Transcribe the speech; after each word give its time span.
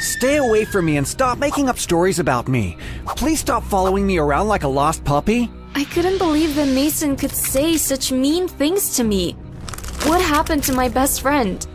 Stay 0.00 0.36
away 0.36 0.64
from 0.64 0.86
me 0.86 0.96
and 0.96 1.06
stop 1.06 1.38
making 1.38 1.68
up 1.68 1.78
stories 1.78 2.20
about 2.20 2.46
me. 2.46 2.76
Please 3.16 3.40
stop 3.40 3.64
following 3.64 4.06
me 4.06 4.18
around 4.18 4.46
like 4.46 4.62
a 4.62 4.68
lost 4.68 5.04
puppy. 5.04 5.50
I 5.74 5.84
couldn't 5.84 6.18
believe 6.18 6.54
that 6.54 6.68
Mason 6.68 7.16
could 7.16 7.32
say 7.32 7.76
such 7.76 8.12
mean 8.12 8.46
things 8.46 8.96
to 8.96 9.04
me. 9.04 9.32
What 10.04 10.20
happened 10.20 10.62
to 10.64 10.72
my 10.72 10.88
best 10.88 11.20
friend? 11.20 11.66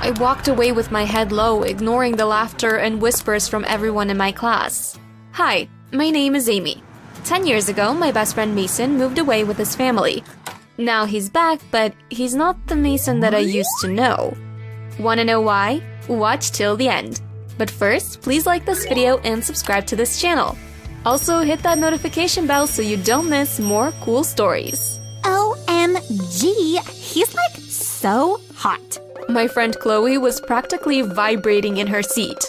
I 0.00 0.10
walked 0.20 0.48
away 0.48 0.72
with 0.72 0.90
my 0.90 1.04
head 1.04 1.32
low, 1.32 1.62
ignoring 1.62 2.16
the 2.16 2.26
laughter 2.26 2.76
and 2.76 3.00
whispers 3.00 3.48
from 3.48 3.64
everyone 3.66 4.10
in 4.10 4.18
my 4.18 4.32
class. 4.32 4.98
Hi, 5.32 5.66
my 5.90 6.10
name 6.10 6.34
is 6.34 6.48
Amy. 6.48 6.82
Ten 7.24 7.46
years 7.46 7.70
ago, 7.70 7.94
my 7.94 8.12
best 8.12 8.34
friend 8.34 8.54
Mason 8.54 8.98
moved 8.98 9.18
away 9.18 9.44
with 9.44 9.56
his 9.56 9.74
family. 9.74 10.22
Now 10.76 11.06
he's 11.06 11.30
back, 11.30 11.60
but 11.70 11.94
he's 12.10 12.34
not 12.34 12.66
the 12.66 12.76
Mason 12.76 13.20
that 13.20 13.34
I 13.34 13.38
used 13.38 13.80
to 13.80 13.88
know. 13.88 14.36
Wanna 14.98 15.24
know 15.24 15.40
why? 15.40 15.82
Watch 16.08 16.50
till 16.50 16.76
the 16.76 16.88
end. 16.88 17.22
But 17.58 17.70
first, 17.70 18.20
please 18.22 18.46
like 18.46 18.64
this 18.64 18.86
video 18.86 19.18
and 19.18 19.44
subscribe 19.44 19.86
to 19.86 19.96
this 19.96 20.20
channel. 20.20 20.56
Also, 21.04 21.40
hit 21.40 21.62
that 21.62 21.78
notification 21.78 22.46
bell 22.46 22.66
so 22.66 22.82
you 22.82 22.96
don't 22.96 23.28
miss 23.28 23.60
more 23.60 23.92
cool 24.00 24.24
stories. 24.24 24.98
OMG, 25.22 26.78
he's 26.88 27.34
like 27.34 27.56
so 27.56 28.40
hot. 28.54 28.98
My 29.28 29.46
friend 29.46 29.78
Chloe 29.78 30.18
was 30.18 30.40
practically 30.40 31.02
vibrating 31.02 31.78
in 31.78 31.86
her 31.86 32.02
seat. 32.02 32.44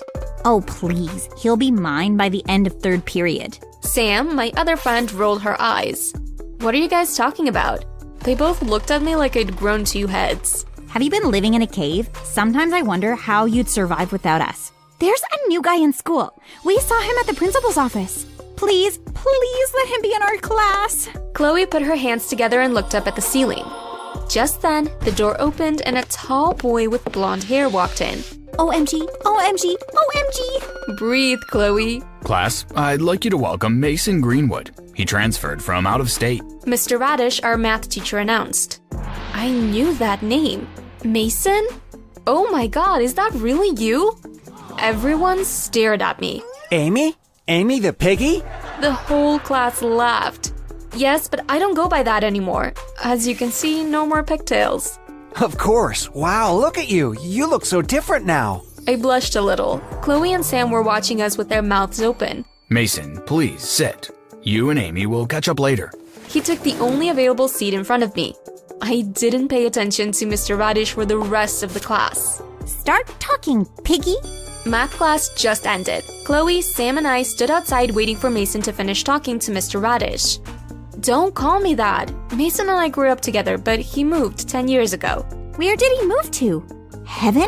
Oh, 0.45 0.61
please, 0.67 1.29
he'll 1.37 1.57
be 1.57 1.71
mine 1.71 2.17
by 2.17 2.29
the 2.29 2.43
end 2.47 2.67
of 2.67 2.79
third 2.81 3.05
period. 3.05 3.57
Sam, 3.81 4.35
my 4.35 4.51
other 4.57 4.77
friend, 4.77 5.11
rolled 5.13 5.41
her 5.41 5.59
eyes. 5.59 6.13
What 6.59 6.73
are 6.73 6.79
you 6.79 6.89
guys 6.89 7.15
talking 7.15 7.47
about? 7.47 7.85
They 8.21 8.35
both 8.35 8.61
looked 8.61 8.91
at 8.91 9.01
me 9.01 9.15
like 9.15 9.35
I'd 9.37 9.55
grown 9.55 9.85
two 9.85 10.07
heads. 10.07 10.65
Have 10.87 11.01
you 11.01 11.09
been 11.09 11.29
living 11.29 11.53
in 11.53 11.61
a 11.61 11.67
cave? 11.67 12.09
Sometimes 12.23 12.73
I 12.73 12.81
wonder 12.81 13.15
how 13.15 13.45
you'd 13.45 13.69
survive 13.69 14.11
without 14.11 14.41
us. 14.41 14.71
There's 14.99 15.21
a 15.21 15.47
new 15.49 15.61
guy 15.61 15.75
in 15.77 15.91
school. 15.91 16.37
We 16.63 16.79
saw 16.79 16.99
him 17.01 17.15
at 17.19 17.27
the 17.27 17.33
principal's 17.33 17.77
office. 17.77 18.25
Please, 18.55 18.97
please 18.97 19.73
let 19.75 19.89
him 19.89 20.01
be 20.01 20.13
in 20.13 20.21
our 20.23 20.37
class. 20.37 21.09
Chloe 21.33 21.65
put 21.65 21.81
her 21.81 21.95
hands 21.95 22.27
together 22.27 22.61
and 22.61 22.73
looked 22.73 22.95
up 22.95 23.05
at 23.05 23.15
the 23.15 23.21
ceiling. 23.21 23.65
Just 24.29 24.61
then, 24.61 24.89
the 25.01 25.11
door 25.11 25.35
opened 25.41 25.81
and 25.81 25.97
a 25.97 26.03
tall 26.03 26.53
boy 26.53 26.87
with 26.87 27.03
blonde 27.11 27.43
hair 27.43 27.67
walked 27.67 27.99
in. 27.99 28.19
OMG, 28.57 29.05
OMG, 29.23 29.75
OMG. 29.75 30.97
Breathe, 30.97 31.41
Chloe. 31.49 32.01
Class, 32.23 32.65
I'd 32.75 33.01
like 33.01 33.25
you 33.25 33.31
to 33.31 33.37
welcome 33.37 33.77
Mason 33.77 34.21
Greenwood. 34.21 34.71
He 34.95 35.03
transferred 35.03 35.61
from 35.61 35.85
out 35.85 35.99
of 35.99 36.09
state. 36.09 36.41
Mr. 36.63 36.97
Radish, 36.97 37.41
our 37.43 37.57
math 37.57 37.89
teacher, 37.89 38.19
announced. 38.19 38.81
I 39.33 39.49
knew 39.51 39.93
that 39.95 40.23
name. 40.23 40.69
Mason? 41.03 41.67
Oh 42.25 42.49
my 42.49 42.67
god, 42.67 43.01
is 43.01 43.13
that 43.15 43.33
really 43.33 43.77
you? 43.77 44.17
Everyone 44.79 45.45
stared 45.45 46.01
at 46.01 46.19
me. 46.19 46.43
Amy? 46.71 47.15
Amy 47.47 47.79
the 47.79 47.93
piggy? 47.93 48.43
The 48.81 48.91
whole 48.91 49.39
class 49.39 49.81
laughed. 49.81 50.53
Yes, 50.95 51.27
but 51.27 51.43
I 51.49 51.59
don't 51.59 51.75
go 51.75 51.87
by 51.87 52.03
that 52.03 52.23
anymore. 52.23 52.73
As 53.03 53.27
you 53.27 53.35
can 53.35 53.51
see, 53.51 53.83
no 53.83 54.05
more 54.05 54.23
pigtails. 54.23 54.99
Of 55.41 55.57
course. 55.57 56.09
Wow, 56.11 56.53
look 56.55 56.77
at 56.77 56.89
you. 56.89 57.15
You 57.21 57.49
look 57.49 57.65
so 57.65 57.81
different 57.81 58.25
now. 58.25 58.63
I 58.87 58.95
blushed 58.95 59.35
a 59.35 59.41
little. 59.41 59.79
Chloe 60.01 60.33
and 60.33 60.45
Sam 60.45 60.71
were 60.71 60.83
watching 60.83 61.21
us 61.21 61.37
with 61.37 61.49
their 61.49 61.61
mouths 61.61 62.01
open. 62.01 62.45
Mason, 62.69 63.21
please 63.25 63.61
sit. 63.61 64.09
You 64.43 64.69
and 64.69 64.79
Amy 64.79 65.05
will 65.05 65.25
catch 65.25 65.47
up 65.47 65.59
later. 65.59 65.91
He 66.27 66.41
took 66.41 66.59
the 66.61 66.75
only 66.79 67.09
available 67.09 67.47
seat 67.47 67.73
in 67.73 67.83
front 67.83 68.03
of 68.03 68.15
me. 68.15 68.35
I 68.81 69.01
didn't 69.13 69.47
pay 69.47 69.65
attention 69.65 70.11
to 70.13 70.25
Mr. 70.25 70.57
Radish 70.57 70.91
for 70.93 71.05
the 71.05 71.17
rest 71.17 71.63
of 71.63 71.73
the 71.73 71.79
class. 71.79 72.41
Start 72.65 73.07
talking, 73.19 73.65
piggy. 73.83 74.15
Math 74.65 74.93
class 74.93 75.29
just 75.29 75.67
ended. 75.67 76.03
Chloe, 76.23 76.59
Sam, 76.59 76.97
and 76.97 77.07
I 77.07 77.21
stood 77.21 77.51
outside 77.51 77.91
waiting 77.91 78.17
for 78.17 78.31
Mason 78.31 78.63
to 78.63 78.73
finish 78.73 79.03
talking 79.03 79.37
to 79.37 79.51
Mr. 79.51 79.79
Radish. 79.79 80.39
Don't 81.01 81.35
call 81.35 81.59
me 81.59 81.75
that. 81.75 82.11
Mason 82.33 82.67
and 82.69 82.79
I 82.79 82.89
grew 82.89 83.09
up 83.09 83.21
together, 83.21 83.59
but 83.59 83.77
he 83.77 84.03
moved 84.03 84.49
10 84.49 84.67
years 84.67 84.91
ago. 84.91 85.21
Where 85.57 85.75
did 85.75 85.99
he 85.99 86.07
move 86.07 86.31
to? 86.31 86.65
Heaven? 87.05 87.47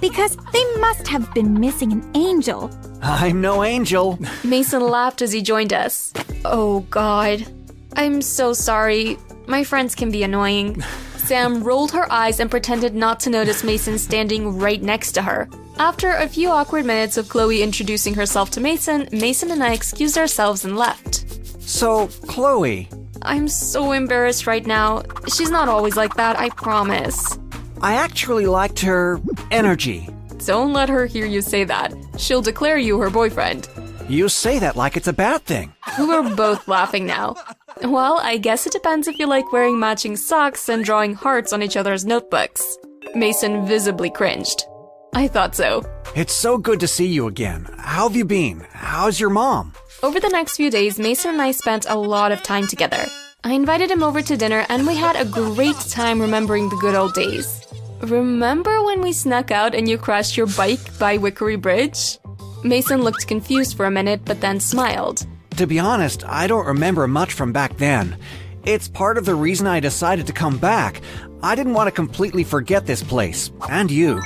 Because 0.00 0.38
they 0.54 0.64
must 0.76 1.06
have 1.06 1.34
been 1.34 1.60
missing 1.60 1.92
an 1.92 2.10
angel. 2.14 2.70
I'm 3.02 3.42
no 3.42 3.62
angel. 3.62 4.18
Mason 4.44 4.80
laughed 4.80 5.20
as 5.20 5.32
he 5.32 5.42
joined 5.42 5.74
us. 5.74 6.14
Oh, 6.46 6.80
God. 6.88 7.46
I'm 7.94 8.22
so 8.22 8.54
sorry. 8.54 9.18
My 9.46 9.64
friends 9.64 9.94
can 9.94 10.10
be 10.10 10.22
annoying. 10.22 10.80
Sam 11.18 11.62
rolled 11.62 11.92
her 11.92 12.10
eyes 12.10 12.40
and 12.40 12.50
pretended 12.50 12.94
not 12.94 13.20
to 13.20 13.30
notice 13.30 13.62
Mason 13.64 13.98
standing 13.98 14.58
right 14.58 14.82
next 14.82 15.12
to 15.12 15.22
her. 15.22 15.46
After 15.78 16.12
a 16.12 16.28
few 16.28 16.50
awkward 16.50 16.84
minutes 16.84 17.16
of 17.16 17.28
Chloe 17.28 17.62
introducing 17.62 18.14
herself 18.14 18.50
to 18.50 18.60
Mason, 18.60 19.08
Mason 19.10 19.50
and 19.50 19.62
I 19.62 19.72
excused 19.72 20.16
ourselves 20.16 20.64
and 20.64 20.76
left. 20.76 21.24
So, 21.60 22.06
Chloe, 22.28 22.88
I'm 23.22 23.48
so 23.48 23.90
embarrassed 23.90 24.46
right 24.46 24.64
now. 24.64 25.02
She's 25.26 25.50
not 25.50 25.68
always 25.68 25.96
like 25.96 26.14
that, 26.14 26.38
I 26.38 26.50
promise. 26.50 27.38
I 27.82 27.94
actually 27.94 28.46
liked 28.46 28.78
her 28.80 29.20
energy. 29.50 30.08
Don't 30.46 30.72
let 30.72 30.88
her 30.88 31.06
hear 31.06 31.26
you 31.26 31.42
say 31.42 31.64
that. 31.64 31.92
She'll 32.18 32.42
declare 32.42 32.78
you 32.78 33.00
her 33.00 33.10
boyfriend. 33.10 33.68
You 34.08 34.28
say 34.28 34.60
that 34.60 34.76
like 34.76 34.96
it's 34.96 35.08
a 35.08 35.12
bad 35.12 35.42
thing. 35.42 35.72
We 35.98 36.06
were 36.06 36.34
both 36.36 36.68
laughing 36.68 37.04
now. 37.04 37.34
Well, 37.82 38.20
I 38.22 38.36
guess 38.36 38.66
it 38.66 38.72
depends 38.72 39.08
if 39.08 39.18
you 39.18 39.26
like 39.26 39.52
wearing 39.52 39.80
matching 39.80 40.16
socks 40.16 40.68
and 40.68 40.84
drawing 40.84 41.14
hearts 41.14 41.52
on 41.52 41.62
each 41.62 41.76
other's 41.76 42.04
notebooks. 42.04 42.78
Mason 43.16 43.66
visibly 43.66 44.10
cringed. 44.10 44.64
I 45.14 45.28
thought 45.28 45.54
so. 45.54 45.82
It's 46.16 46.32
so 46.32 46.58
good 46.58 46.80
to 46.80 46.88
see 46.88 47.06
you 47.06 47.28
again. 47.28 47.68
How 47.78 48.08
have 48.08 48.16
you 48.16 48.24
been? 48.24 48.66
How's 48.72 49.20
your 49.20 49.30
mom? 49.30 49.72
Over 50.02 50.18
the 50.18 50.28
next 50.28 50.56
few 50.56 50.70
days, 50.70 50.98
Mason 50.98 51.30
and 51.30 51.42
I 51.42 51.52
spent 51.52 51.86
a 51.88 51.94
lot 51.94 52.32
of 52.32 52.42
time 52.42 52.66
together. 52.66 53.06
I 53.44 53.52
invited 53.52 53.90
him 53.90 54.02
over 54.02 54.22
to 54.22 54.36
dinner 54.36 54.66
and 54.68 54.86
we 54.86 54.96
had 54.96 55.16
a 55.16 55.24
great 55.24 55.78
time 55.88 56.20
remembering 56.20 56.68
the 56.68 56.76
good 56.76 56.94
old 56.96 57.14
days. 57.14 57.60
Remember 58.00 58.82
when 58.82 59.00
we 59.02 59.12
snuck 59.12 59.50
out 59.50 59.74
and 59.74 59.88
you 59.88 59.98
crashed 59.98 60.36
your 60.36 60.48
bike 60.48 60.98
by 60.98 61.16
Wickery 61.16 61.60
Bridge? 61.60 62.18
Mason 62.64 63.02
looked 63.02 63.28
confused 63.28 63.76
for 63.76 63.86
a 63.86 63.90
minute 63.90 64.24
but 64.24 64.40
then 64.40 64.58
smiled. 64.58 65.26
To 65.58 65.66
be 65.66 65.78
honest, 65.78 66.24
I 66.26 66.48
don't 66.48 66.66
remember 66.66 67.06
much 67.06 67.34
from 67.34 67.52
back 67.52 67.76
then. 67.76 68.16
It's 68.64 68.88
part 68.88 69.16
of 69.16 69.26
the 69.26 69.34
reason 69.34 69.66
I 69.68 69.78
decided 69.78 70.26
to 70.26 70.32
come 70.32 70.58
back. 70.58 71.02
I 71.42 71.54
didn't 71.54 71.74
want 71.74 71.86
to 71.86 71.92
completely 71.92 72.42
forget 72.42 72.86
this 72.86 73.02
place, 73.02 73.52
and 73.68 73.90
you. 73.90 74.20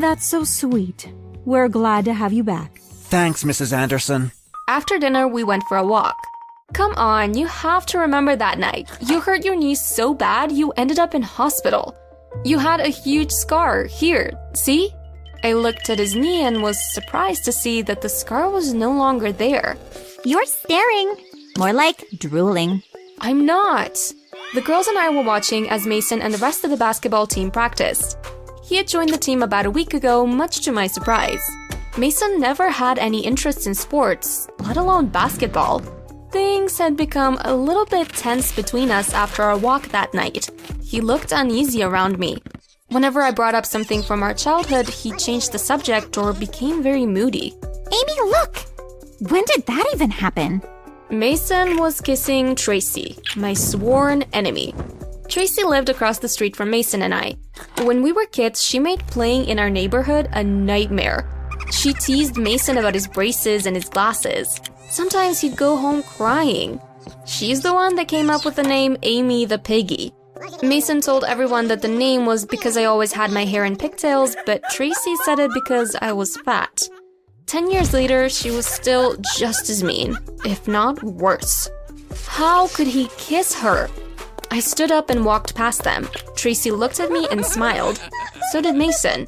That's 0.00 0.26
so 0.26 0.44
sweet. 0.44 1.12
We're 1.44 1.68
glad 1.68 2.04
to 2.06 2.14
have 2.14 2.32
you 2.32 2.42
back. 2.42 2.78
Thanks, 2.78 3.44
Mrs. 3.44 3.72
Anderson. 3.72 4.32
After 4.68 4.98
dinner, 4.98 5.28
we 5.28 5.44
went 5.44 5.64
for 5.68 5.76
a 5.76 5.86
walk. 5.86 6.16
Come 6.72 6.94
on, 6.96 7.34
you 7.34 7.46
have 7.46 7.86
to 7.86 7.98
remember 7.98 8.34
that 8.34 8.58
night. 8.58 8.90
You 9.00 9.20
hurt 9.20 9.44
your 9.44 9.54
knee 9.54 9.74
so 9.74 10.14
bad 10.14 10.50
you 10.50 10.72
ended 10.72 10.98
up 10.98 11.14
in 11.14 11.22
hospital. 11.22 11.94
You 12.44 12.58
had 12.58 12.80
a 12.80 12.88
huge 12.88 13.30
scar 13.30 13.84
here, 13.84 14.32
see? 14.54 14.92
I 15.44 15.52
looked 15.52 15.90
at 15.90 15.98
his 15.98 16.16
knee 16.16 16.42
and 16.42 16.62
was 16.62 16.92
surprised 16.94 17.44
to 17.44 17.52
see 17.52 17.82
that 17.82 18.00
the 18.00 18.08
scar 18.08 18.48
was 18.50 18.72
no 18.74 18.92
longer 18.92 19.30
there. 19.30 19.76
You're 20.24 20.46
staring. 20.46 21.16
More 21.58 21.72
like 21.72 22.04
drooling. 22.18 22.82
I'm 23.20 23.46
not. 23.46 23.96
The 24.54 24.62
girls 24.62 24.88
and 24.88 24.98
I 24.98 25.10
were 25.10 25.22
watching 25.22 25.68
as 25.68 25.86
Mason 25.86 26.20
and 26.22 26.32
the 26.32 26.38
rest 26.38 26.64
of 26.64 26.70
the 26.70 26.76
basketball 26.76 27.26
team 27.26 27.50
practiced. 27.50 28.16
He 28.64 28.76
had 28.76 28.88
joined 28.88 29.10
the 29.10 29.18
team 29.18 29.42
about 29.42 29.66
a 29.66 29.70
week 29.70 29.92
ago, 29.92 30.26
much 30.26 30.60
to 30.62 30.72
my 30.72 30.86
surprise. 30.86 31.42
Mason 31.98 32.40
never 32.40 32.70
had 32.70 32.98
any 32.98 33.24
interest 33.24 33.66
in 33.66 33.74
sports, 33.74 34.48
let 34.60 34.78
alone 34.78 35.08
basketball. 35.08 35.80
Things 36.32 36.78
had 36.78 36.96
become 36.96 37.38
a 37.42 37.54
little 37.54 37.84
bit 37.84 38.08
tense 38.08 38.52
between 38.52 38.90
us 38.90 39.12
after 39.12 39.42
our 39.42 39.58
walk 39.58 39.88
that 39.88 40.14
night. 40.14 40.48
He 40.82 41.02
looked 41.02 41.30
uneasy 41.30 41.82
around 41.82 42.18
me. 42.18 42.38
Whenever 42.88 43.20
I 43.20 43.32
brought 43.32 43.54
up 43.54 43.66
something 43.66 44.02
from 44.02 44.22
our 44.22 44.32
childhood, 44.32 44.88
he 44.88 45.12
changed 45.12 45.52
the 45.52 45.58
subject 45.58 46.16
or 46.16 46.32
became 46.32 46.82
very 46.82 47.04
moody. 47.04 47.54
Amy, 47.92 48.20
look! 48.30 48.56
When 49.30 49.44
did 49.44 49.66
that 49.66 49.86
even 49.94 50.10
happen? 50.10 50.62
Mason 51.10 51.76
was 51.76 52.00
kissing 52.00 52.56
Tracy, 52.56 53.18
my 53.36 53.52
sworn 53.52 54.22
enemy. 54.32 54.74
Tracy 55.34 55.64
lived 55.64 55.88
across 55.88 56.20
the 56.20 56.28
street 56.28 56.54
from 56.54 56.70
Mason 56.70 57.02
and 57.02 57.12
I. 57.12 57.34
When 57.82 58.02
we 58.02 58.12
were 58.12 58.24
kids, 58.26 58.62
she 58.62 58.78
made 58.78 59.04
playing 59.08 59.46
in 59.46 59.58
our 59.58 59.68
neighborhood 59.68 60.28
a 60.30 60.44
nightmare. 60.44 61.28
She 61.72 61.92
teased 61.92 62.36
Mason 62.36 62.78
about 62.78 62.94
his 62.94 63.08
braces 63.08 63.66
and 63.66 63.74
his 63.74 63.88
glasses. 63.88 64.60
Sometimes 64.90 65.40
he'd 65.40 65.56
go 65.56 65.76
home 65.76 66.04
crying. 66.04 66.80
She's 67.26 67.62
the 67.62 67.74
one 67.74 67.96
that 67.96 68.06
came 68.06 68.30
up 68.30 68.44
with 68.44 68.54
the 68.54 68.62
name 68.62 68.96
Amy 69.02 69.44
the 69.44 69.58
Piggy. 69.58 70.12
Mason 70.62 71.00
told 71.00 71.24
everyone 71.24 71.66
that 71.66 71.82
the 71.82 71.88
name 71.88 72.26
was 72.26 72.46
because 72.46 72.76
I 72.76 72.84
always 72.84 73.12
had 73.12 73.32
my 73.32 73.44
hair 73.44 73.64
in 73.64 73.74
pigtails, 73.74 74.36
but 74.46 74.62
Tracy 74.70 75.16
said 75.24 75.40
it 75.40 75.50
because 75.52 75.96
I 76.00 76.12
was 76.12 76.36
fat. 76.42 76.88
Ten 77.46 77.72
years 77.72 77.92
later, 77.92 78.28
she 78.28 78.52
was 78.52 78.66
still 78.66 79.16
just 79.36 79.68
as 79.68 79.82
mean, 79.82 80.16
if 80.44 80.68
not 80.68 81.02
worse. 81.02 81.68
How 82.24 82.68
could 82.68 82.86
he 82.86 83.08
kiss 83.18 83.52
her? 83.54 83.90
I 84.54 84.60
stood 84.60 84.92
up 84.92 85.10
and 85.10 85.24
walked 85.24 85.56
past 85.56 85.82
them. 85.82 86.08
Tracy 86.36 86.70
looked 86.70 87.00
at 87.00 87.10
me 87.10 87.26
and 87.28 87.44
smiled. 87.44 88.00
So 88.52 88.60
did 88.60 88.76
Mason. 88.76 89.26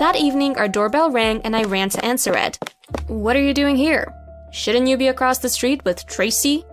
That 0.00 0.16
evening, 0.16 0.58
our 0.58 0.66
doorbell 0.66 1.12
rang 1.12 1.40
and 1.42 1.54
I 1.54 1.62
ran 1.62 1.88
to 1.90 2.04
answer 2.04 2.36
it. 2.36 2.58
What 3.06 3.36
are 3.36 3.42
you 3.42 3.54
doing 3.54 3.76
here? 3.76 4.12
Shouldn't 4.50 4.88
you 4.88 4.96
be 4.96 5.06
across 5.06 5.38
the 5.38 5.48
street 5.48 5.84
with 5.84 6.04
Tracy? 6.08 6.64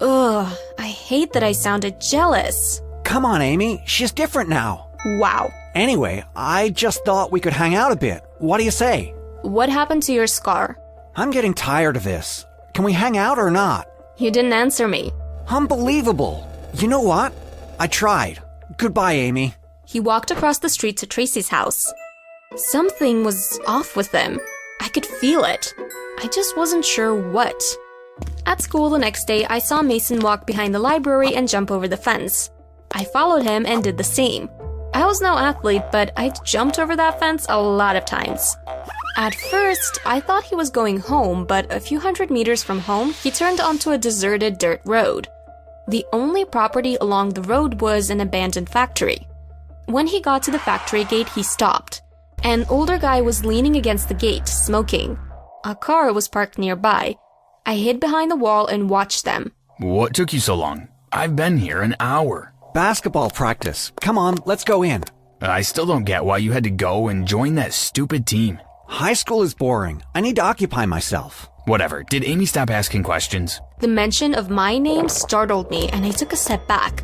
Ugh, 0.00 0.52
I 0.76 0.88
hate 0.88 1.34
that 1.34 1.44
I 1.44 1.52
sounded 1.52 2.00
jealous. 2.00 2.82
Come 3.04 3.24
on, 3.24 3.40
Amy. 3.42 3.80
She's 3.86 4.10
different 4.10 4.50
now. 4.50 4.90
Wow. 5.04 5.52
Anyway, 5.76 6.24
I 6.34 6.70
just 6.70 7.04
thought 7.04 7.30
we 7.30 7.38
could 7.38 7.52
hang 7.52 7.76
out 7.76 7.92
a 7.92 7.96
bit. 7.96 8.24
What 8.38 8.58
do 8.58 8.64
you 8.64 8.72
say? 8.72 9.14
What 9.42 9.68
happened 9.68 10.02
to 10.04 10.12
your 10.12 10.26
scar? 10.26 10.80
I'm 11.14 11.30
getting 11.30 11.54
tired 11.54 11.96
of 11.96 12.02
this. 12.02 12.44
Can 12.74 12.84
we 12.84 12.92
hang 12.92 13.16
out 13.16 13.38
or 13.38 13.52
not? 13.52 13.86
You 14.18 14.32
didn't 14.32 14.52
answer 14.52 14.88
me. 14.88 15.12
Unbelievable. 15.46 16.44
You 16.76 16.88
know 16.88 17.00
what? 17.00 17.32
I 17.78 17.86
tried. 17.86 18.42
Goodbye, 18.76 19.14
Amy. 19.14 19.54
He 19.86 19.98
walked 19.98 20.30
across 20.30 20.58
the 20.58 20.68
street 20.68 20.98
to 20.98 21.06
Tracy's 21.06 21.48
house. 21.48 21.90
Something 22.54 23.24
was 23.24 23.58
off 23.66 23.96
with 23.96 24.12
him. 24.12 24.38
I 24.82 24.88
could 24.90 25.06
feel 25.06 25.44
it. 25.44 25.72
I 26.18 26.26
just 26.26 26.54
wasn't 26.54 26.84
sure 26.84 27.14
what. 27.14 27.62
At 28.44 28.60
school 28.60 28.90
the 28.90 28.98
next 28.98 29.24
day, 29.24 29.46
I 29.46 29.58
saw 29.58 29.80
Mason 29.80 30.20
walk 30.20 30.46
behind 30.46 30.74
the 30.74 30.78
library 30.78 31.34
and 31.34 31.48
jump 31.48 31.70
over 31.70 31.88
the 31.88 31.96
fence. 31.96 32.50
I 32.90 33.04
followed 33.04 33.44
him 33.44 33.64
and 33.64 33.82
did 33.82 33.96
the 33.96 34.04
same. 34.04 34.50
I 34.92 35.06
was 35.06 35.22
no 35.22 35.38
athlete, 35.38 35.84
but 35.90 36.12
I'd 36.18 36.44
jumped 36.44 36.78
over 36.78 36.94
that 36.94 37.18
fence 37.18 37.46
a 37.48 37.58
lot 37.58 37.96
of 37.96 38.04
times. 38.04 38.54
At 39.16 39.34
first, 39.34 40.00
I 40.04 40.20
thought 40.20 40.44
he 40.44 40.54
was 40.54 40.68
going 40.68 41.00
home, 41.00 41.46
but 41.46 41.72
a 41.72 41.80
few 41.80 42.00
hundred 42.00 42.30
meters 42.30 42.62
from 42.62 42.80
home, 42.80 43.14
he 43.14 43.30
turned 43.30 43.60
onto 43.60 43.92
a 43.92 43.98
deserted 43.98 44.58
dirt 44.58 44.82
road. 44.84 45.28
The 45.88 46.04
only 46.12 46.44
property 46.44 46.96
along 47.00 47.30
the 47.30 47.42
road 47.42 47.80
was 47.80 48.10
an 48.10 48.20
abandoned 48.20 48.68
factory. 48.68 49.26
When 49.86 50.06
he 50.06 50.20
got 50.20 50.42
to 50.44 50.50
the 50.50 50.58
factory 50.58 51.04
gate, 51.04 51.28
he 51.28 51.42
stopped. 51.44 52.02
An 52.42 52.66
older 52.68 52.98
guy 52.98 53.20
was 53.20 53.44
leaning 53.44 53.76
against 53.76 54.08
the 54.08 54.14
gate, 54.14 54.48
smoking. 54.48 55.16
A 55.64 55.74
car 55.74 56.12
was 56.12 56.28
parked 56.28 56.58
nearby. 56.58 57.16
I 57.64 57.76
hid 57.76 58.00
behind 58.00 58.30
the 58.30 58.36
wall 58.36 58.66
and 58.66 58.90
watched 58.90 59.24
them. 59.24 59.52
What 59.78 60.14
took 60.14 60.32
you 60.32 60.40
so 60.40 60.54
long? 60.56 60.88
I've 61.12 61.36
been 61.36 61.56
here 61.56 61.82
an 61.82 61.96
hour. 62.00 62.52
Basketball 62.74 63.30
practice. 63.30 63.92
Come 64.00 64.18
on, 64.18 64.38
let's 64.44 64.64
go 64.64 64.82
in. 64.82 65.04
I 65.40 65.62
still 65.62 65.86
don't 65.86 66.04
get 66.04 66.24
why 66.24 66.38
you 66.38 66.52
had 66.52 66.64
to 66.64 66.70
go 66.70 67.08
and 67.08 67.28
join 67.28 67.54
that 67.56 67.72
stupid 67.72 68.26
team. 68.26 68.60
High 68.88 69.14
school 69.14 69.42
is 69.42 69.54
boring. 69.54 70.02
I 70.14 70.20
need 70.20 70.36
to 70.36 70.42
occupy 70.44 70.86
myself. 70.86 71.48
Whatever. 71.66 72.04
Did 72.04 72.24
Amy 72.24 72.46
stop 72.46 72.70
asking 72.70 73.02
questions? 73.02 73.60
The 73.80 73.88
mention 73.88 74.34
of 74.34 74.50
my 74.50 74.78
name 74.78 75.08
startled 75.08 75.68
me 75.68 75.88
and 75.88 76.06
I 76.06 76.12
took 76.12 76.32
a 76.32 76.36
step 76.36 76.64
back. 76.68 77.02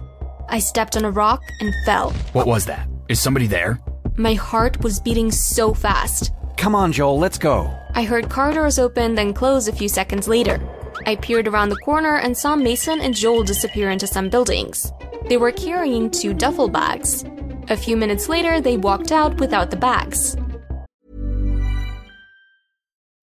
I 0.48 0.60
stepped 0.60 0.96
on 0.96 1.04
a 1.04 1.10
rock 1.10 1.42
and 1.60 1.74
fell. 1.84 2.12
What 2.32 2.46
was 2.46 2.64
that? 2.66 2.88
Is 3.08 3.20
somebody 3.20 3.48
there? 3.48 3.80
My 4.16 4.34
heart 4.34 4.80
was 4.84 5.00
beating 5.00 5.32
so 5.32 5.74
fast. 5.74 6.30
Come 6.56 6.76
on, 6.76 6.92
Joel, 6.92 7.18
let's 7.18 7.38
go. 7.38 7.76
I 7.94 8.04
heard 8.04 8.30
car 8.30 8.52
doors 8.52 8.78
open, 8.78 9.16
then 9.16 9.34
close 9.34 9.66
a 9.66 9.72
few 9.72 9.88
seconds 9.88 10.28
later. 10.28 10.60
I 11.06 11.16
peered 11.16 11.48
around 11.48 11.70
the 11.70 11.84
corner 11.84 12.18
and 12.18 12.38
saw 12.38 12.54
Mason 12.54 13.00
and 13.00 13.16
Joel 13.16 13.42
disappear 13.42 13.90
into 13.90 14.06
some 14.06 14.28
buildings. 14.28 14.92
They 15.28 15.38
were 15.38 15.50
carrying 15.50 16.08
two 16.08 16.34
duffel 16.34 16.68
bags. 16.68 17.24
A 17.68 17.76
few 17.76 17.96
minutes 17.96 18.28
later, 18.28 18.60
they 18.60 18.76
walked 18.76 19.10
out 19.10 19.40
without 19.40 19.72
the 19.72 19.76
bags. 19.76 20.36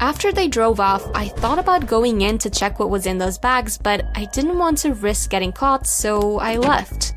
After 0.00 0.30
they 0.30 0.46
drove 0.46 0.78
off, 0.78 1.04
I 1.12 1.28
thought 1.28 1.58
about 1.58 1.88
going 1.88 2.20
in 2.20 2.38
to 2.38 2.50
check 2.50 2.78
what 2.78 2.90
was 2.90 3.06
in 3.06 3.18
those 3.18 3.36
bags, 3.36 3.76
but 3.76 4.04
I 4.14 4.26
didn't 4.26 4.56
want 4.56 4.78
to 4.78 4.94
risk 4.94 5.30
getting 5.30 5.52
caught, 5.52 5.88
so 5.88 6.38
I 6.38 6.56
left. 6.56 7.14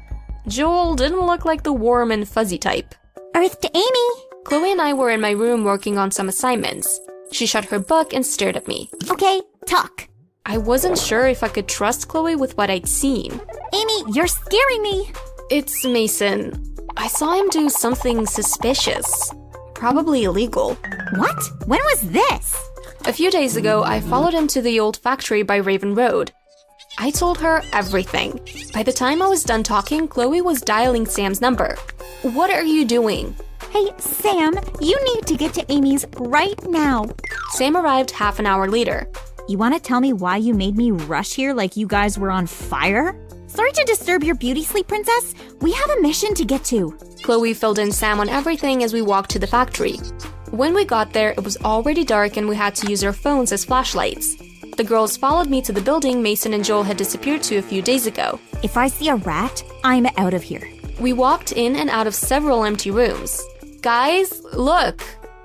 Joel 0.47 0.95
didn't 0.95 1.25
look 1.25 1.45
like 1.45 1.61
the 1.61 1.73
warm 1.73 2.11
and 2.11 2.27
fuzzy 2.27 2.57
type. 2.57 2.95
Earth 3.35 3.61
to 3.61 3.69
Amy. 3.75 4.25
Chloe 4.45 4.71
and 4.71 4.81
I 4.81 4.93
were 4.93 5.11
in 5.11 5.21
my 5.21 5.31
room 5.31 5.63
working 5.63 5.99
on 5.99 6.09
some 6.09 6.27
assignments. 6.27 6.99
She 7.31 7.45
shut 7.45 7.65
her 7.65 7.79
book 7.79 8.13
and 8.13 8.25
stared 8.25 8.57
at 8.57 8.67
me. 8.67 8.89
Okay, 9.09 9.41
talk. 9.67 10.07
I 10.47 10.57
wasn't 10.57 10.97
sure 10.97 11.27
if 11.27 11.43
I 11.43 11.49
could 11.49 11.67
trust 11.67 12.07
Chloe 12.07 12.35
with 12.35 12.57
what 12.57 12.71
I'd 12.71 12.87
seen. 12.87 13.39
Amy, 13.73 14.03
you're 14.11 14.25
scaring 14.25 14.81
me. 14.81 15.11
It's 15.51 15.85
Mason. 15.85 16.75
I 16.97 17.07
saw 17.07 17.39
him 17.39 17.47
do 17.49 17.69
something 17.69 18.25
suspicious. 18.25 19.31
Probably 19.75 20.23
illegal. 20.23 20.75
What? 21.15 21.67
When 21.67 21.79
was 21.79 22.01
this? 22.01 22.70
A 23.05 23.13
few 23.13 23.31
days 23.31 23.55
ago, 23.55 23.83
I 23.83 23.99
followed 23.99 24.33
him 24.33 24.47
to 24.49 24.61
the 24.61 24.79
old 24.79 24.97
factory 24.97 25.41
by 25.41 25.55
Raven 25.57 25.95
Road. 25.95 26.31
I 26.99 27.09
told 27.09 27.39
her 27.39 27.63
everything. 27.73 28.39
By 28.73 28.83
the 28.83 28.93
time 28.93 29.23
I 29.23 29.27
was 29.27 29.43
done 29.43 29.63
talking, 29.63 30.07
Chloe 30.07 30.41
was 30.41 30.61
dialing 30.61 31.07
Sam's 31.07 31.41
number. 31.41 31.75
What 32.21 32.51
are 32.51 32.63
you 32.63 32.85
doing? 32.85 33.35
Hey, 33.71 33.89
Sam, 33.97 34.53
you 34.79 35.03
need 35.15 35.25
to 35.25 35.35
get 35.35 35.51
to 35.55 35.71
Amy's 35.71 36.05
right 36.17 36.61
now. 36.67 37.05
Sam 37.53 37.75
arrived 37.75 38.11
half 38.11 38.37
an 38.37 38.45
hour 38.45 38.69
later. 38.69 39.07
You 39.47 39.57
want 39.57 39.73
to 39.73 39.81
tell 39.81 39.99
me 39.99 40.13
why 40.13 40.37
you 40.37 40.53
made 40.53 40.77
me 40.77 40.91
rush 40.91 41.33
here 41.33 41.55
like 41.55 41.75
you 41.75 41.87
guys 41.87 42.19
were 42.19 42.31
on 42.31 42.45
fire? 42.45 43.19
Sorry 43.47 43.71
to 43.71 43.83
disturb 43.85 44.23
your 44.23 44.35
beauty 44.35 44.63
sleep, 44.63 44.87
princess. 44.87 45.33
We 45.59 45.71
have 45.71 45.89
a 45.89 46.01
mission 46.01 46.35
to 46.35 46.45
get 46.45 46.63
to. 46.65 46.95
Chloe 47.23 47.55
filled 47.55 47.79
in 47.79 47.91
Sam 47.91 48.19
on 48.19 48.29
everything 48.29 48.83
as 48.83 48.93
we 48.93 49.01
walked 49.01 49.31
to 49.31 49.39
the 49.39 49.47
factory. 49.47 49.99
When 50.51 50.73
we 50.73 50.83
got 50.83 51.13
there, 51.13 51.31
it 51.31 51.45
was 51.45 51.55
already 51.63 52.03
dark 52.03 52.35
and 52.35 52.45
we 52.45 52.57
had 52.57 52.75
to 52.75 52.89
use 52.89 53.05
our 53.05 53.13
phones 53.13 53.53
as 53.53 53.63
flashlights. 53.63 54.35
The 54.75 54.83
girls 54.83 55.15
followed 55.15 55.49
me 55.49 55.61
to 55.61 55.71
the 55.71 55.81
building 55.81 56.21
Mason 56.21 56.53
and 56.53 56.63
Joel 56.63 56.83
had 56.83 56.97
disappeared 56.97 57.41
to 57.43 57.55
a 57.55 57.61
few 57.61 57.81
days 57.81 58.05
ago. 58.05 58.37
If 58.61 58.75
I 58.75 58.87
see 58.87 59.07
a 59.07 59.15
rat, 59.15 59.63
I'm 59.85 60.07
out 60.17 60.33
of 60.33 60.43
here. 60.43 60.69
We 60.99 61.13
walked 61.13 61.53
in 61.53 61.77
and 61.77 61.89
out 61.89 62.05
of 62.05 62.13
several 62.13 62.65
empty 62.65 62.91
rooms. 62.91 63.41
Guys, 63.81 64.43
look! 64.53 65.01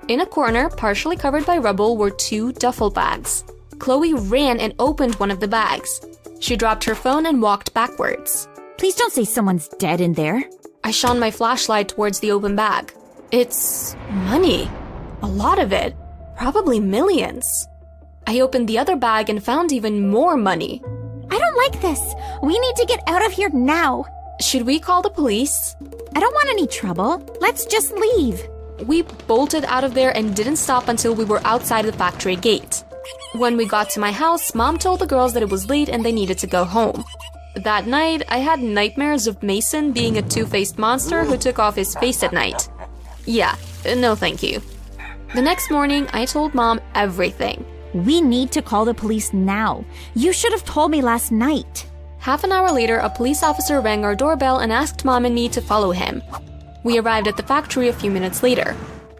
In 0.09 0.19
a 0.19 0.25
corner, 0.25 0.69
partially 0.69 1.15
covered 1.15 1.45
by 1.45 1.57
rubble, 1.57 1.95
were 1.95 2.11
two 2.11 2.51
duffel 2.51 2.89
bags. 2.89 3.45
Chloe 3.79 4.13
ran 4.13 4.59
and 4.59 4.75
opened 4.77 5.15
one 5.15 5.31
of 5.31 5.39
the 5.39 5.47
bags. 5.47 6.01
She 6.41 6.57
dropped 6.57 6.83
her 6.83 6.95
phone 6.95 7.25
and 7.25 7.41
walked 7.41 7.73
backwards. 7.73 8.49
Please 8.77 8.95
don't 8.95 9.13
say 9.13 9.23
someone's 9.23 9.69
dead 9.79 10.01
in 10.01 10.13
there. 10.13 10.43
I 10.83 10.91
shone 10.91 11.17
my 11.17 11.31
flashlight 11.31 11.87
towards 11.87 12.19
the 12.19 12.31
open 12.31 12.57
bag. 12.57 12.93
It's 13.31 13.95
money. 14.09 14.69
A 15.23 15.27
lot 15.27 15.57
of 15.57 15.73
it. 15.73 15.95
Probably 16.35 16.79
millions. 16.79 17.67
I 18.27 18.41
opened 18.41 18.67
the 18.67 18.77
other 18.77 18.95
bag 18.95 19.29
and 19.29 19.43
found 19.43 19.71
even 19.71 20.09
more 20.09 20.37
money. 20.37 20.81
I 21.31 21.39
don't 21.39 21.57
like 21.57 21.81
this. 21.81 21.99
We 22.43 22.59
need 22.59 22.75
to 22.75 22.85
get 22.85 23.01
out 23.07 23.25
of 23.25 23.31
here 23.31 23.49
now. 23.49 24.05
Should 24.41 24.67
we 24.67 24.79
call 24.79 25.01
the 25.01 25.09
police? 25.09 25.75
I 26.15 26.19
don't 26.19 26.33
want 26.33 26.49
any 26.49 26.67
trouble. 26.67 27.23
Let's 27.41 27.65
just 27.65 27.91
leave. 27.93 28.41
We 28.85 29.01
bolted 29.25 29.65
out 29.65 29.83
of 29.83 29.95
there 29.95 30.15
and 30.15 30.35
didn't 30.35 30.57
stop 30.57 30.87
until 30.87 31.15
we 31.15 31.25
were 31.25 31.41
outside 31.45 31.85
the 31.85 31.93
factory 31.93 32.35
gate. 32.35 32.83
When 33.33 33.57
we 33.57 33.65
got 33.65 33.89
to 33.91 33.99
my 33.99 34.11
house, 34.11 34.53
mom 34.53 34.77
told 34.77 34.99
the 34.99 35.07
girls 35.07 35.33
that 35.33 35.43
it 35.43 35.49
was 35.49 35.69
late 35.69 35.89
and 35.89 36.05
they 36.05 36.11
needed 36.11 36.37
to 36.39 36.47
go 36.47 36.63
home. 36.63 37.03
That 37.55 37.87
night, 37.87 38.21
I 38.29 38.37
had 38.37 38.59
nightmares 38.61 39.25
of 39.25 39.41
Mason 39.41 39.93
being 39.93 40.19
a 40.19 40.21
two 40.21 40.45
faced 40.45 40.77
monster 40.77 41.25
who 41.25 41.37
took 41.37 41.57
off 41.57 41.75
his 41.75 41.95
face 41.95 42.21
at 42.21 42.33
night. 42.33 42.69
Yeah, 43.25 43.55
no 43.83 44.13
thank 44.13 44.43
you. 44.43 44.61
The 45.35 45.41
next 45.41 45.69
morning, 45.69 46.07
I 46.13 46.23
told 46.23 46.53
mom 46.53 46.79
everything. 46.95 47.65
We 47.93 48.21
need 48.21 48.49
to 48.53 48.61
call 48.61 48.85
the 48.85 48.93
police 48.93 49.33
now. 49.33 49.83
You 50.15 50.31
should 50.31 50.53
have 50.53 50.63
told 50.63 50.89
me 50.89 51.01
last 51.01 51.33
night. 51.33 51.85
Half 52.19 52.45
an 52.45 52.53
hour 52.53 52.71
later, 52.71 52.97
a 52.97 53.09
police 53.09 53.43
officer 53.43 53.81
rang 53.81 54.05
our 54.05 54.15
doorbell 54.15 54.59
and 54.59 54.71
asked 54.71 55.03
mom 55.03 55.25
and 55.25 55.35
me 55.35 55.49
to 55.49 55.61
follow 55.61 55.91
him. 55.91 56.23
We 56.83 56.97
arrived 56.97 57.27
at 57.27 57.35
the 57.35 57.43
factory 57.43 57.89
a 57.89 57.93
few 57.93 58.09
minutes 58.09 58.41
later. 58.41 58.75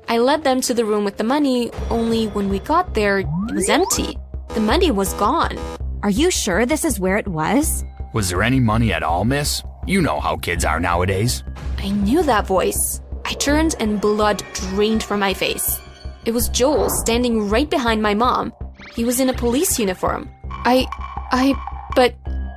I 0.08 0.20
led 0.20 0.46
them 0.46 0.62
to 0.62 0.74
the 0.74 0.86
room 0.86 1.04
with 1.04 1.18
the 1.18 1.26
money, 1.26 1.72
only 1.90 2.28
when 2.28 2.48
we 2.48 2.60
got 2.60 2.94
there, 2.94 3.20
it 3.20 3.28
was 3.54 3.68
empty. 3.68 4.18
The 4.54 4.62
money 4.62 4.92
was 4.92 5.14
gone. 5.16 5.60
Are 6.04 6.10
you 6.10 6.32
sure 6.32 6.66
this 6.66 6.86
is 6.86 7.02
where 7.02 7.18
it 7.18 7.28
was? 7.28 7.84
Was 8.14 8.30
there 8.30 8.44
any 8.44 8.62
money 8.62 8.94
at 8.94 9.04
all, 9.04 9.26
miss? 9.26 9.62
You 9.86 10.02
know 10.02 10.22
how 10.22 10.38
kids 10.38 10.64
are 10.64 10.80
nowadays. 10.80 11.44
I 11.78 11.90
knew 11.90 12.24
that 12.24 12.48
voice. 12.48 13.02
I 13.26 13.34
turned 13.34 13.76
and 13.82 14.00
blood 14.00 14.42
drained 14.54 15.04
from 15.04 15.20
my 15.20 15.34
face. 15.34 15.82
It 16.28 16.34
was 16.34 16.50
Joel 16.50 16.90
standing 16.90 17.50
right 17.50 17.70
behind 17.70 18.02
my 18.02 18.14
mom. 18.14 18.52
He 18.94 19.06
was 19.06 19.22
in 19.22 19.30
a 19.30 19.34
police 19.34 19.80
uniform. 19.80 20.30
I. 20.66 20.86
I. 21.32 21.54
But. 21.96 22.16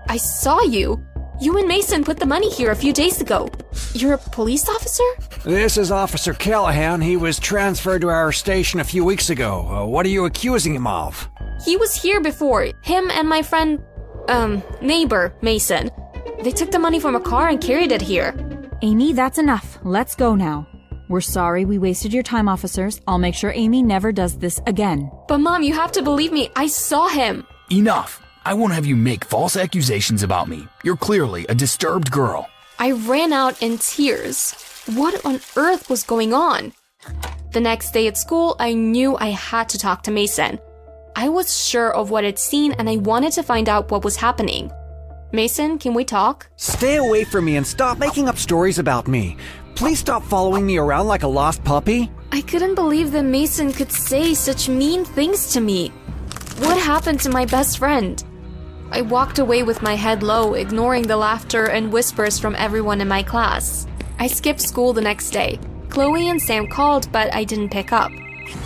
I 0.08 0.16
saw 0.16 0.60
you. 0.62 1.00
You 1.40 1.56
and 1.56 1.68
Mason 1.68 2.02
put 2.02 2.18
the 2.18 2.26
money 2.26 2.50
here 2.50 2.72
a 2.72 2.74
few 2.74 2.92
days 2.92 3.20
ago. 3.20 3.48
You're 3.94 4.14
a 4.14 4.18
police 4.18 4.68
officer? 4.68 5.04
This 5.44 5.76
is 5.76 5.92
Officer 5.92 6.34
Callahan. 6.34 7.00
He 7.00 7.16
was 7.16 7.38
transferred 7.38 8.00
to 8.00 8.08
our 8.08 8.32
station 8.32 8.80
a 8.80 8.84
few 8.84 9.04
weeks 9.04 9.30
ago. 9.30 9.64
Uh, 9.68 9.86
what 9.86 10.04
are 10.04 10.08
you 10.08 10.24
accusing 10.24 10.74
him 10.74 10.88
of? 10.88 11.30
He 11.64 11.76
was 11.76 11.94
here 11.94 12.20
before. 12.20 12.70
Him 12.82 13.08
and 13.12 13.28
my 13.28 13.40
friend. 13.40 13.80
Um, 14.28 14.64
neighbor, 14.82 15.32
Mason. 15.42 15.92
They 16.42 16.50
took 16.50 16.72
the 16.72 16.80
money 16.80 16.98
from 16.98 17.14
a 17.14 17.20
car 17.20 17.46
and 17.48 17.60
carried 17.60 17.92
it 17.92 18.02
here. 18.02 18.34
Amy, 18.82 19.12
that's 19.12 19.38
enough. 19.38 19.78
Let's 19.84 20.16
go 20.16 20.34
now. 20.34 20.66
We're 21.10 21.20
sorry 21.20 21.64
we 21.64 21.76
wasted 21.76 22.12
your 22.12 22.22
time, 22.22 22.48
officers. 22.48 23.00
I'll 23.08 23.18
make 23.18 23.34
sure 23.34 23.50
Amy 23.52 23.82
never 23.82 24.12
does 24.12 24.38
this 24.38 24.60
again. 24.68 25.10
But, 25.26 25.38
Mom, 25.38 25.64
you 25.64 25.74
have 25.74 25.90
to 25.92 26.02
believe 26.02 26.30
me. 26.30 26.52
I 26.54 26.68
saw 26.68 27.08
him. 27.08 27.44
Enough. 27.72 28.22
I 28.44 28.54
won't 28.54 28.74
have 28.74 28.86
you 28.86 28.94
make 28.94 29.24
false 29.24 29.56
accusations 29.56 30.22
about 30.22 30.46
me. 30.46 30.68
You're 30.84 30.96
clearly 30.96 31.46
a 31.48 31.54
disturbed 31.56 32.12
girl. 32.12 32.48
I 32.78 32.92
ran 32.92 33.32
out 33.32 33.60
in 33.60 33.78
tears. 33.78 34.54
What 34.94 35.26
on 35.26 35.40
earth 35.56 35.90
was 35.90 36.04
going 36.04 36.32
on? 36.32 36.72
The 37.50 37.60
next 37.60 37.90
day 37.90 38.06
at 38.06 38.16
school, 38.16 38.54
I 38.60 38.74
knew 38.74 39.16
I 39.16 39.30
had 39.30 39.68
to 39.70 39.78
talk 39.78 40.04
to 40.04 40.12
Mason. 40.12 40.60
I 41.16 41.28
was 41.28 41.52
sure 41.58 41.92
of 41.92 42.10
what 42.10 42.24
I'd 42.24 42.38
seen 42.38 42.70
and 42.74 42.88
I 42.88 42.98
wanted 42.98 43.32
to 43.32 43.42
find 43.42 43.68
out 43.68 43.90
what 43.90 44.04
was 44.04 44.14
happening. 44.14 44.70
Mason, 45.32 45.76
can 45.78 45.92
we 45.92 46.04
talk? 46.04 46.48
Stay 46.54 46.96
away 46.96 47.24
from 47.24 47.46
me 47.46 47.56
and 47.56 47.66
stop 47.66 47.98
making 47.98 48.28
up 48.28 48.36
stories 48.36 48.78
about 48.78 49.08
me. 49.08 49.36
Please 49.80 49.98
stop 49.98 50.22
following 50.22 50.66
me 50.66 50.76
around 50.76 51.06
like 51.06 51.22
a 51.22 51.26
lost 51.26 51.64
puppy. 51.64 52.10
I 52.32 52.42
couldn't 52.42 52.74
believe 52.74 53.12
that 53.12 53.22
Mason 53.22 53.72
could 53.72 53.90
say 53.90 54.34
such 54.34 54.68
mean 54.68 55.06
things 55.06 55.54
to 55.54 55.60
me. 55.62 55.88
What 56.58 56.76
happened 56.76 57.18
to 57.20 57.30
my 57.30 57.46
best 57.46 57.78
friend? 57.78 58.22
I 58.90 59.00
walked 59.00 59.38
away 59.38 59.62
with 59.62 59.80
my 59.80 59.96
head 59.96 60.22
low, 60.22 60.52
ignoring 60.52 61.04
the 61.04 61.16
laughter 61.16 61.64
and 61.70 61.90
whispers 61.90 62.38
from 62.38 62.56
everyone 62.56 63.00
in 63.00 63.08
my 63.08 63.22
class. 63.22 63.86
I 64.18 64.26
skipped 64.26 64.60
school 64.60 64.92
the 64.92 65.00
next 65.00 65.30
day. 65.30 65.58
Chloe 65.88 66.28
and 66.28 66.42
Sam 66.42 66.66
called, 66.66 67.10
but 67.10 67.34
I 67.34 67.44
didn't 67.44 67.70
pick 67.70 67.90
up. 67.90 68.12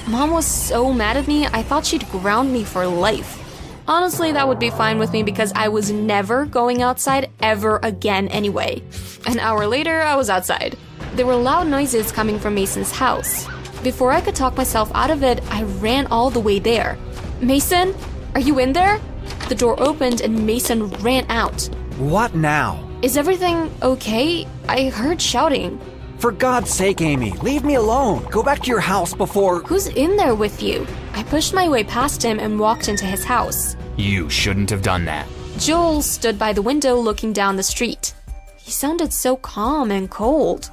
Mom 0.08 0.32
was 0.32 0.46
so 0.46 0.92
mad 0.92 1.16
at 1.16 1.28
me, 1.28 1.46
I 1.46 1.62
thought 1.62 1.86
she'd 1.86 2.08
ground 2.08 2.52
me 2.52 2.64
for 2.64 2.88
life. 2.88 3.40
Honestly, 3.86 4.32
that 4.32 4.48
would 4.48 4.58
be 4.58 4.70
fine 4.70 4.98
with 4.98 5.12
me 5.12 5.22
because 5.22 5.52
I 5.54 5.68
was 5.68 5.92
never 5.92 6.44
going 6.44 6.82
outside 6.82 7.30
ever 7.40 7.78
again 7.84 8.26
anyway. 8.28 8.82
An 9.26 9.38
hour 9.38 9.68
later, 9.68 10.00
I 10.02 10.16
was 10.16 10.28
outside. 10.28 10.76
There 11.14 11.26
were 11.26 11.36
loud 11.36 11.68
noises 11.68 12.10
coming 12.10 12.40
from 12.40 12.56
Mason's 12.56 12.90
house. 12.90 13.46
Before 13.84 14.10
I 14.10 14.20
could 14.20 14.34
talk 14.34 14.56
myself 14.56 14.90
out 14.96 15.12
of 15.12 15.22
it, 15.22 15.40
I 15.48 15.62
ran 15.62 16.06
all 16.08 16.28
the 16.28 16.40
way 16.40 16.58
there. 16.58 16.98
Mason, 17.40 17.94
are 18.34 18.40
you 18.40 18.58
in 18.58 18.72
there? 18.72 19.00
The 19.48 19.54
door 19.54 19.80
opened 19.80 20.22
and 20.22 20.44
Mason 20.44 20.90
ran 21.04 21.24
out. 21.30 21.70
What 21.98 22.34
now? 22.34 22.84
Is 23.02 23.16
everything 23.16 23.70
okay? 23.80 24.44
I 24.68 24.88
heard 24.88 25.22
shouting. 25.22 25.78
For 26.18 26.32
God's 26.32 26.70
sake, 26.70 27.00
Amy, 27.00 27.30
leave 27.42 27.62
me 27.62 27.76
alone. 27.76 28.26
Go 28.30 28.42
back 28.42 28.60
to 28.62 28.68
your 28.68 28.80
house 28.80 29.14
before. 29.14 29.60
Who's 29.60 29.86
in 29.86 30.16
there 30.16 30.34
with 30.34 30.60
you? 30.64 30.84
I 31.12 31.22
pushed 31.22 31.54
my 31.54 31.68
way 31.68 31.84
past 31.84 32.24
him 32.24 32.40
and 32.40 32.58
walked 32.58 32.88
into 32.88 33.04
his 33.04 33.22
house. 33.22 33.76
You 33.96 34.28
shouldn't 34.28 34.70
have 34.70 34.82
done 34.82 35.04
that. 35.04 35.28
Joel 35.58 36.02
stood 36.02 36.40
by 36.40 36.52
the 36.52 36.62
window 36.62 36.96
looking 36.96 37.32
down 37.32 37.54
the 37.54 37.62
street. 37.62 38.14
He 38.56 38.72
sounded 38.72 39.12
so 39.12 39.36
calm 39.36 39.92
and 39.92 40.10
cold. 40.10 40.70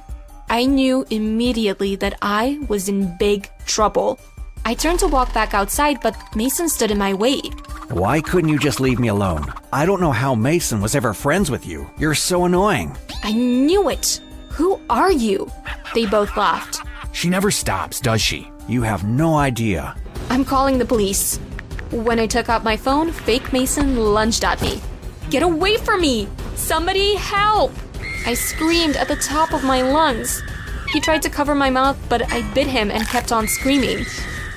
I 0.52 0.66
knew 0.66 1.06
immediately 1.08 1.96
that 1.96 2.18
I 2.20 2.58
was 2.68 2.86
in 2.86 3.16
big 3.16 3.48
trouble. 3.64 4.20
I 4.66 4.74
turned 4.74 4.98
to 4.98 5.06
walk 5.06 5.32
back 5.32 5.54
outside, 5.54 6.02
but 6.02 6.14
Mason 6.36 6.68
stood 6.68 6.90
in 6.90 6.98
my 6.98 7.14
way. 7.14 7.40
Why 7.88 8.20
couldn't 8.20 8.50
you 8.50 8.58
just 8.58 8.78
leave 8.78 9.00
me 9.00 9.08
alone? 9.08 9.50
I 9.72 9.86
don't 9.86 10.02
know 10.02 10.12
how 10.12 10.34
Mason 10.34 10.82
was 10.82 10.94
ever 10.94 11.14
friends 11.14 11.50
with 11.50 11.64
you. 11.64 11.90
You're 11.96 12.14
so 12.14 12.44
annoying. 12.44 12.94
I 13.22 13.32
knew 13.32 13.88
it. 13.88 14.20
Who 14.50 14.78
are 14.90 15.10
you? 15.10 15.50
They 15.94 16.04
both 16.04 16.36
laughed. 16.36 16.86
She 17.12 17.30
never 17.30 17.50
stops, 17.50 17.98
does 17.98 18.20
she? 18.20 18.46
You 18.68 18.82
have 18.82 19.04
no 19.04 19.36
idea. 19.36 19.96
I'm 20.28 20.44
calling 20.44 20.76
the 20.76 20.84
police. 20.84 21.38
When 21.90 22.18
I 22.18 22.26
took 22.26 22.50
out 22.50 22.62
my 22.62 22.76
phone, 22.76 23.10
fake 23.10 23.54
Mason 23.54 23.96
lunged 23.96 24.44
at 24.44 24.60
me. 24.60 24.82
Get 25.30 25.42
away 25.42 25.78
from 25.78 26.02
me! 26.02 26.28
Somebody 26.56 27.14
help! 27.14 27.72
I 28.24 28.34
screamed 28.34 28.96
at 28.96 29.08
the 29.08 29.16
top 29.16 29.52
of 29.52 29.64
my 29.64 29.82
lungs. 29.82 30.42
He 30.92 31.00
tried 31.00 31.22
to 31.22 31.30
cover 31.30 31.54
my 31.54 31.70
mouth, 31.70 31.98
but 32.08 32.30
I 32.32 32.42
bit 32.52 32.66
him 32.66 32.90
and 32.90 33.06
kept 33.08 33.32
on 33.32 33.48
screaming. 33.48 34.06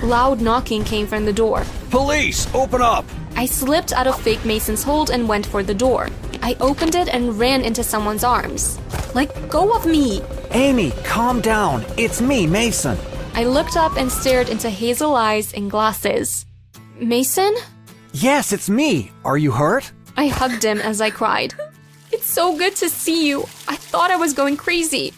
Loud 0.03 0.39
knocking 0.41 0.83
came 0.83 1.07
from 1.07 1.25
the 1.25 1.33
door. 1.33 1.65
Police, 1.89 2.53
open 2.53 2.81
up! 2.81 3.05
I 3.35 3.45
slipped 3.45 3.91
out 3.91 4.07
of 4.07 4.21
fake 4.21 4.45
Mason's 4.45 4.83
hold 4.83 5.09
and 5.09 5.27
went 5.27 5.45
for 5.45 5.63
the 5.63 5.73
door. 5.73 6.09
I 6.43 6.55
opened 6.59 6.95
it 6.95 7.07
and 7.07 7.39
ran 7.39 7.63
into 7.63 7.83
someone's 7.83 8.23
arms. 8.23 8.79
Let 9.15 9.49
go 9.49 9.75
of 9.75 9.85
me! 9.85 10.21
Amy, 10.51 10.91
calm 11.03 11.41
down. 11.41 11.83
It's 11.97 12.21
me, 12.21 12.45
Mason. 12.45 12.97
I 13.33 13.45
looked 13.45 13.77
up 13.77 13.97
and 13.97 14.11
stared 14.11 14.49
into 14.49 14.69
hazel 14.69 15.15
eyes 15.15 15.53
and 15.53 15.71
glasses. 15.71 16.45
Mason? 16.99 17.55
Yes, 18.13 18.53
it's 18.53 18.69
me. 18.69 19.11
Are 19.25 19.37
you 19.37 19.51
hurt? 19.51 19.91
I 20.15 20.27
hugged 20.27 20.63
him 20.63 20.79
as 20.79 21.01
I 21.01 21.09
cried. 21.09 21.53
It's 22.11 22.31
so 22.31 22.55
good 22.57 22.75
to 22.77 22.89
see 22.89 23.27
you. 23.27 23.45
I 23.67 23.75
thought 23.75 24.11
I 24.11 24.15
was 24.15 24.33
going 24.33 24.57
crazy. 24.57 25.13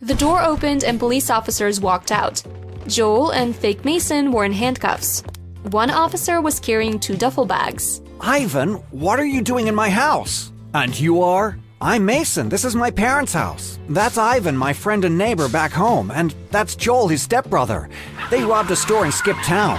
The 0.00 0.14
door 0.14 0.42
opened 0.42 0.84
and 0.84 0.98
police 0.98 1.30
officers 1.30 1.80
walked 1.80 2.12
out. 2.12 2.42
Joel 2.86 3.30
and 3.30 3.54
fake 3.54 3.84
Mason 3.84 4.32
were 4.32 4.44
in 4.44 4.52
handcuffs. 4.52 5.22
One 5.70 5.90
officer 5.90 6.40
was 6.40 6.60
carrying 6.60 7.00
two 7.00 7.16
duffel 7.16 7.44
bags. 7.44 8.00
Ivan, 8.20 8.74
what 8.90 9.18
are 9.18 9.26
you 9.26 9.42
doing 9.42 9.66
in 9.66 9.74
my 9.74 9.90
house? 9.90 10.52
And 10.74 10.98
you 10.98 11.22
are? 11.22 11.58
I'm 11.80 12.04
Mason. 12.04 12.48
This 12.48 12.64
is 12.64 12.74
my 12.74 12.90
parents' 12.90 13.32
house. 13.32 13.78
That's 13.88 14.18
Ivan, 14.18 14.56
my 14.56 14.72
friend 14.72 15.04
and 15.04 15.16
neighbor 15.16 15.48
back 15.48 15.70
home, 15.70 16.10
and 16.10 16.34
that's 16.50 16.74
Joel, 16.74 17.08
his 17.08 17.22
stepbrother. 17.22 17.88
They 18.30 18.42
robbed 18.42 18.70
a 18.70 18.76
store 18.76 19.04
and 19.04 19.14
skipped 19.14 19.44
town. 19.44 19.78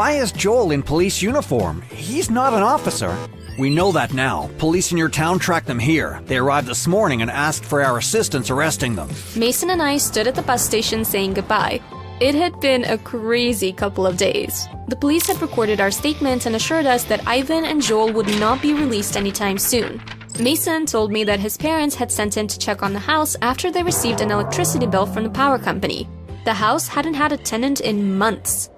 Why 0.00 0.12
is 0.12 0.32
Joel 0.32 0.70
in 0.70 0.82
police 0.82 1.20
uniform? 1.20 1.82
He's 1.82 2.30
not 2.30 2.54
an 2.54 2.62
officer. 2.62 3.14
We 3.58 3.68
know 3.68 3.92
that 3.92 4.14
now. 4.14 4.48
Police 4.56 4.92
in 4.92 4.96
your 4.96 5.10
town 5.10 5.38
tracked 5.38 5.66
them 5.66 5.78
here. 5.78 6.22
They 6.24 6.38
arrived 6.38 6.68
this 6.68 6.86
morning 6.86 7.20
and 7.20 7.30
asked 7.30 7.66
for 7.66 7.82
our 7.82 7.98
assistance 7.98 8.48
arresting 8.48 8.94
them. 8.94 9.10
Mason 9.36 9.68
and 9.68 9.82
I 9.82 9.98
stood 9.98 10.26
at 10.26 10.34
the 10.34 10.40
bus 10.40 10.64
station 10.64 11.04
saying 11.04 11.34
goodbye. 11.34 11.82
It 12.18 12.34
had 12.34 12.58
been 12.60 12.84
a 12.84 12.96
crazy 12.96 13.74
couple 13.74 14.06
of 14.06 14.16
days. 14.16 14.66
The 14.88 14.96
police 14.96 15.26
had 15.26 15.42
recorded 15.42 15.82
our 15.82 15.90
statements 15.90 16.46
and 16.46 16.56
assured 16.56 16.86
us 16.86 17.04
that 17.04 17.28
Ivan 17.28 17.66
and 17.66 17.82
Joel 17.82 18.10
would 18.14 18.40
not 18.40 18.62
be 18.62 18.72
released 18.72 19.18
anytime 19.18 19.58
soon. 19.58 20.00
Mason 20.38 20.86
told 20.86 21.12
me 21.12 21.24
that 21.24 21.40
his 21.40 21.58
parents 21.58 21.94
had 21.94 22.10
sent 22.10 22.38
him 22.38 22.46
to 22.46 22.58
check 22.58 22.82
on 22.82 22.94
the 22.94 22.98
house 22.98 23.36
after 23.42 23.70
they 23.70 23.82
received 23.82 24.22
an 24.22 24.30
electricity 24.30 24.86
bill 24.86 25.04
from 25.04 25.24
the 25.24 25.36
power 25.42 25.58
company. 25.58 26.08
The 26.46 26.54
house 26.54 26.88
hadn't 26.88 27.20
had 27.20 27.32
a 27.32 27.36
tenant 27.36 27.82
in 27.82 28.16
months. 28.16 28.70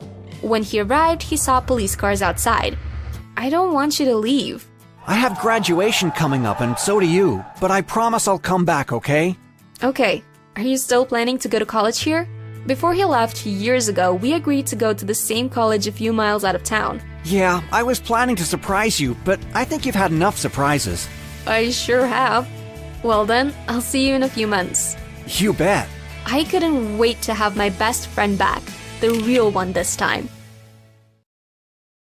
When 0.43 0.63
he 0.63 0.81
arrived, 0.81 1.23
he 1.23 1.37
saw 1.37 1.61
police 1.61 1.97
cars 1.97 2.21
outside. 2.21 2.77
I 3.37 3.49
don't 3.49 3.73
want 3.73 3.99
you 3.99 4.07
to 4.07 4.17
leave. 4.17 4.67
I 5.07 5.15
have 5.15 5.41
graduation 5.41 6.11
coming 6.11 6.47
up, 6.47 6.61
and 6.61 6.79
so 6.79 7.01
do 7.01 7.07
you, 7.07 7.45
but 7.61 7.71
I 7.71 7.81
promise 7.81 8.29
I'll 8.29 8.39
come 8.39 8.65
back, 8.65 8.93
okay? 8.93 9.37
Okay, 9.83 10.23
are 10.57 10.63
you 10.63 10.77
still 10.77 11.07
planning 11.07 11.39
to 11.39 11.49
go 11.49 11.59
to 11.59 11.67
college 11.67 12.01
here? 12.01 12.29
Before 12.67 12.95
he 12.95 13.05
left 13.05 13.45
years 13.45 13.89
ago, 13.89 14.15
we 14.15 14.35
agreed 14.35 14.67
to 14.69 14.77
go 14.77 14.93
to 14.93 15.05
the 15.05 15.15
same 15.15 15.49
college 15.49 15.89
a 15.89 15.93
few 15.93 16.13
miles 16.13 16.45
out 16.45 16.55
of 16.55 16.63
town. 16.63 17.03
Yeah, 17.25 17.63
I 17.73 17.83
was 17.83 17.99
planning 17.99 18.37
to 18.37 18.45
surprise 18.45 19.01
you, 19.01 19.17
but 19.25 19.41
I 19.55 19.65
think 19.65 19.85
you've 19.85 19.97
had 19.97 20.13
enough 20.13 20.39
surprises. 20.39 21.09
I 21.47 21.71
sure 21.71 22.07
have. 22.07 22.49
Well, 23.03 23.27
then, 23.27 23.53
I'll 23.67 23.81
see 23.81 24.09
you 24.09 24.15
in 24.15 24.23
a 24.23 24.29
few 24.29 24.47
months. 24.47 24.97
You 25.27 25.53
bet. 25.53 25.89
I 26.27 26.45
couldn't 26.45 26.99
wait 26.99 27.21
to 27.23 27.35
have 27.35 27.57
my 27.57 27.71
best 27.71 28.07
friend 28.07 28.39
back, 28.39 28.63
the 29.03 29.11
real 29.27 29.51
one 29.51 29.73
this 29.73 29.97
time. 29.97 30.29